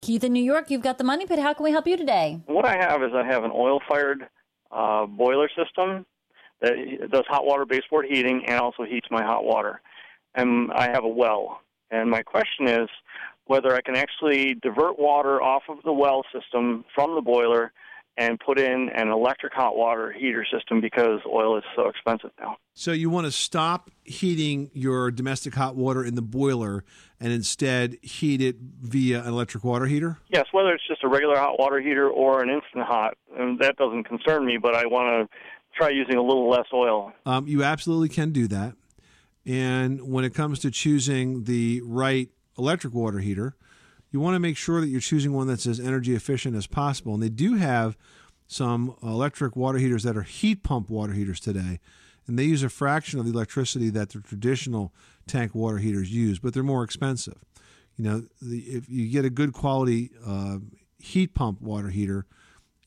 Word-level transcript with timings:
Keith 0.00 0.22
in 0.22 0.32
New 0.32 0.42
York, 0.42 0.70
you've 0.70 0.82
got 0.82 0.98
the 0.98 1.04
money 1.04 1.26
pit. 1.26 1.38
How 1.38 1.52
can 1.52 1.64
we 1.64 1.70
help 1.70 1.86
you 1.86 1.96
today? 1.96 2.40
What 2.46 2.64
I 2.64 2.76
have 2.76 3.02
is 3.02 3.10
I 3.14 3.26
have 3.26 3.44
an 3.44 3.50
oil 3.52 3.80
fired 3.88 4.28
uh, 4.70 5.06
boiler 5.06 5.48
system 5.56 6.06
that 6.60 7.10
does 7.10 7.24
hot 7.28 7.44
water 7.44 7.64
baseboard 7.64 8.06
heating 8.08 8.44
and 8.46 8.60
also 8.60 8.84
heats 8.84 9.08
my 9.10 9.22
hot 9.22 9.44
water. 9.44 9.80
And 10.34 10.70
I 10.72 10.90
have 10.90 11.04
a 11.04 11.08
well. 11.08 11.60
And 11.90 12.10
my 12.10 12.22
question 12.22 12.68
is 12.68 12.88
whether 13.46 13.74
I 13.74 13.80
can 13.80 13.96
actually 13.96 14.54
divert 14.54 14.98
water 14.98 15.42
off 15.42 15.62
of 15.68 15.78
the 15.84 15.92
well 15.92 16.24
system 16.32 16.84
from 16.94 17.14
the 17.14 17.22
boiler 17.22 17.72
and 18.18 18.38
put 18.40 18.58
in 18.58 18.90
an 18.94 19.08
electric 19.08 19.52
hot 19.52 19.76
water 19.76 20.12
heater 20.12 20.44
system 20.52 20.80
because 20.80 21.20
oil 21.24 21.56
is 21.56 21.62
so 21.76 21.88
expensive 21.88 22.30
now. 22.40 22.56
So 22.74 22.90
you 22.90 23.08
want 23.10 23.26
to 23.26 23.30
stop 23.30 23.90
heating 24.04 24.70
your 24.74 25.12
domestic 25.12 25.54
hot 25.54 25.76
water 25.76 26.04
in 26.04 26.16
the 26.16 26.22
boiler 26.22 26.84
and 27.20 27.32
instead 27.32 27.96
heat 28.02 28.40
it 28.42 28.56
via 28.58 29.22
an 29.22 29.28
electric 29.28 29.62
water 29.62 29.86
heater? 29.86 30.18
Yes, 30.28 30.46
whether 30.50 30.70
it's 30.74 30.86
just 30.86 31.04
a 31.04 31.08
regular 31.08 31.38
hot 31.38 31.60
water 31.60 31.80
heater 31.80 32.10
or 32.10 32.42
an 32.42 32.50
instant 32.50 32.84
hot, 32.84 33.16
and 33.38 33.60
that 33.60 33.76
doesn't 33.76 34.04
concern 34.04 34.44
me, 34.44 34.58
but 34.60 34.74
I 34.74 34.86
want 34.86 35.30
to 35.30 35.36
try 35.76 35.90
using 35.90 36.16
a 36.16 36.22
little 36.22 36.50
less 36.50 36.66
oil. 36.74 37.12
Um, 37.24 37.46
you 37.46 37.62
absolutely 37.62 38.08
can 38.08 38.32
do 38.32 38.48
that. 38.48 38.74
And 39.46 40.02
when 40.02 40.24
it 40.24 40.34
comes 40.34 40.58
to 40.60 40.72
choosing 40.72 41.44
the 41.44 41.82
right 41.84 42.28
electric 42.58 42.92
water 42.92 43.20
heater, 43.20 43.54
you 44.10 44.20
want 44.20 44.34
to 44.34 44.40
make 44.40 44.56
sure 44.56 44.80
that 44.80 44.88
you're 44.88 45.00
choosing 45.00 45.32
one 45.32 45.46
that's 45.46 45.66
as 45.66 45.80
energy 45.80 46.14
efficient 46.14 46.56
as 46.56 46.66
possible. 46.66 47.14
And 47.14 47.22
they 47.22 47.28
do 47.28 47.54
have 47.54 47.96
some 48.46 48.96
electric 49.02 49.54
water 49.54 49.78
heaters 49.78 50.02
that 50.04 50.16
are 50.16 50.22
heat 50.22 50.62
pump 50.62 50.88
water 50.88 51.12
heaters 51.12 51.40
today. 51.40 51.80
And 52.26 52.38
they 52.38 52.44
use 52.44 52.62
a 52.62 52.68
fraction 52.68 53.18
of 53.18 53.26
the 53.26 53.32
electricity 53.32 53.90
that 53.90 54.10
the 54.10 54.20
traditional 54.20 54.92
tank 55.26 55.54
water 55.54 55.78
heaters 55.78 56.10
use, 56.10 56.38
but 56.38 56.54
they're 56.54 56.62
more 56.62 56.84
expensive. 56.84 57.38
You 57.96 58.04
know, 58.04 58.22
the, 58.40 58.58
if 58.60 58.88
you 58.88 59.08
get 59.08 59.24
a 59.24 59.30
good 59.30 59.52
quality 59.52 60.10
uh, 60.26 60.58
heat 60.98 61.34
pump 61.34 61.60
water 61.60 61.88
heater, 61.88 62.26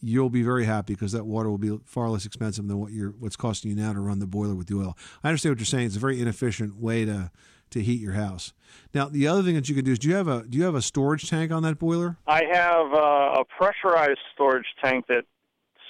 you'll 0.00 0.30
be 0.30 0.42
very 0.42 0.64
happy 0.64 0.94
because 0.94 1.12
that 1.12 1.26
water 1.26 1.50
will 1.50 1.58
be 1.58 1.78
far 1.84 2.08
less 2.08 2.24
expensive 2.24 2.66
than 2.66 2.78
what 2.78 2.92
you're 2.92 3.10
what's 3.18 3.36
costing 3.36 3.70
you 3.70 3.76
now 3.76 3.92
to 3.92 4.00
run 4.00 4.18
the 4.18 4.26
boiler 4.26 4.54
with 4.54 4.66
the 4.66 4.76
oil. 4.76 4.96
I 5.22 5.28
understand 5.28 5.52
what 5.52 5.58
you're 5.58 5.66
saying. 5.66 5.86
It's 5.86 5.96
a 5.96 6.00
very 6.00 6.20
inefficient 6.20 6.76
way 6.76 7.04
to 7.04 7.30
to 7.70 7.82
heat 7.82 8.00
your 8.00 8.12
house. 8.12 8.52
Now, 8.94 9.08
the 9.08 9.26
other 9.26 9.42
thing 9.42 9.54
that 9.54 9.68
you 9.68 9.74
can 9.74 9.84
do 9.84 9.92
is 9.92 9.98
do 9.98 10.08
you 10.08 10.14
have 10.14 10.28
a 10.28 10.42
do 10.42 10.58
you 10.58 10.64
have 10.64 10.74
a 10.74 10.82
storage 10.82 11.28
tank 11.28 11.52
on 11.52 11.62
that 11.62 11.78
boiler? 11.78 12.16
I 12.26 12.44
have 12.52 12.92
uh, 12.92 13.40
a 13.40 13.44
pressurized 13.44 14.20
storage 14.34 14.66
tank 14.82 15.06
that 15.08 15.24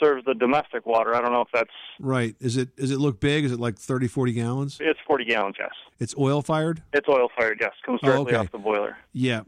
serves 0.02 0.24
the 0.24 0.34
domestic 0.34 0.86
water. 0.86 1.14
I 1.14 1.20
don't 1.20 1.32
know 1.32 1.42
if 1.42 1.48
that's 1.52 1.70
right. 1.98 2.34
Is 2.40 2.56
it 2.56 2.76
does 2.76 2.90
it 2.90 2.98
look 2.98 3.20
big? 3.20 3.44
Is 3.44 3.52
it 3.52 3.60
like 3.60 3.78
30, 3.78 4.08
40 4.08 4.32
gallons? 4.32 4.78
It's 4.80 5.00
40 5.06 5.24
gallons, 5.24 5.56
yes. 5.58 5.70
It's 5.98 6.14
oil 6.18 6.42
fired? 6.42 6.82
It's 6.92 7.08
oil 7.08 7.28
fired, 7.36 7.58
yes. 7.60 7.72
Comes 7.84 8.00
directly 8.00 8.24
oh, 8.24 8.28
okay. 8.28 8.36
off 8.36 8.52
the 8.52 8.58
boiler. 8.58 8.96
Yeah 9.12 9.42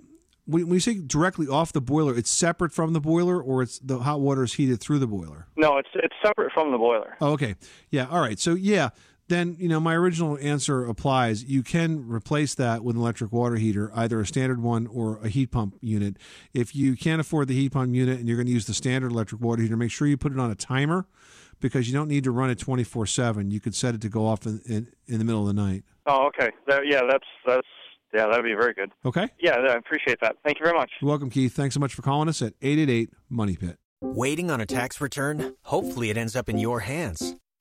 when, 0.46 0.68
you 0.68 0.80
say 0.80 0.94
directly 0.94 1.46
off 1.46 1.72
the 1.72 1.80
boiler, 1.80 2.16
it's 2.16 2.30
separate 2.30 2.72
from 2.72 2.92
the 2.92 3.00
boiler, 3.00 3.40
or 3.40 3.62
it's 3.62 3.78
the 3.78 3.98
hot 3.98 4.20
water 4.20 4.42
is 4.42 4.54
heated 4.54 4.80
through 4.80 4.98
the 4.98 5.06
boiler. 5.06 5.46
No, 5.56 5.78
it's 5.78 5.88
it's 5.94 6.14
separate 6.24 6.52
from 6.52 6.72
the 6.72 6.78
boiler. 6.78 7.16
Oh, 7.20 7.32
okay. 7.32 7.54
Yeah. 7.90 8.08
All 8.08 8.20
right. 8.20 8.38
So 8.38 8.54
yeah, 8.54 8.90
then 9.32 9.56
you 9.58 9.68
know 9.68 9.80
my 9.80 9.94
original 9.94 10.38
answer 10.40 10.84
applies. 10.84 11.44
You 11.44 11.62
can 11.62 12.06
replace 12.08 12.54
that 12.56 12.84
with 12.84 12.96
an 12.96 13.02
electric 13.02 13.32
water 13.32 13.56
heater, 13.56 13.90
either 13.94 14.20
a 14.20 14.26
standard 14.26 14.62
one 14.62 14.86
or 14.86 15.18
a 15.22 15.28
heat 15.28 15.50
pump 15.50 15.76
unit. 15.80 16.16
If 16.52 16.76
you 16.76 16.96
can't 16.96 17.20
afford 17.20 17.48
the 17.48 17.54
heat 17.54 17.72
pump 17.72 17.94
unit 17.94 18.18
and 18.18 18.28
you're 18.28 18.36
going 18.36 18.46
to 18.46 18.52
use 18.52 18.66
the 18.66 18.74
standard 18.74 19.12
electric 19.12 19.40
water 19.40 19.62
heater, 19.62 19.76
make 19.76 19.90
sure 19.90 20.06
you 20.06 20.16
put 20.16 20.32
it 20.32 20.38
on 20.38 20.50
a 20.50 20.54
timer 20.54 21.06
because 21.60 21.88
you 21.88 21.94
don't 21.94 22.08
need 22.08 22.24
to 22.24 22.30
run 22.30 22.50
it 22.50 22.58
24 22.58 23.06
seven. 23.06 23.50
You 23.50 23.60
could 23.60 23.74
set 23.74 23.94
it 23.94 24.00
to 24.02 24.08
go 24.08 24.26
off 24.26 24.44
in, 24.46 24.60
in, 24.66 24.88
in 25.06 25.18
the 25.18 25.24
middle 25.24 25.48
of 25.48 25.54
the 25.54 25.60
night. 25.60 25.84
Oh, 26.06 26.26
okay. 26.26 26.50
That, 26.66 26.86
yeah, 26.86 27.02
that's 27.08 27.26
that's 27.46 27.66
yeah, 28.12 28.26
that 28.26 28.36
would 28.36 28.44
be 28.44 28.54
very 28.54 28.74
good. 28.74 28.90
Okay. 29.06 29.28
Yeah, 29.40 29.56
I 29.56 29.74
appreciate 29.74 30.18
that. 30.20 30.36
Thank 30.44 30.58
you 30.58 30.66
very 30.66 30.76
much. 30.76 30.90
You're 31.00 31.08
welcome, 31.08 31.30
Keith. 31.30 31.54
Thanks 31.54 31.74
so 31.74 31.80
much 31.80 31.94
for 31.94 32.02
calling 32.02 32.28
us 32.28 32.42
at 32.42 32.52
888 32.60 33.10
Money 33.30 33.56
Pit. 33.56 33.78
Waiting 34.02 34.50
on 34.50 34.60
a 34.60 34.66
tax 34.66 35.00
return? 35.00 35.54
Hopefully, 35.62 36.10
it 36.10 36.18
ends 36.18 36.36
up 36.36 36.48
in 36.48 36.58
your 36.58 36.80
hands. 36.80 37.36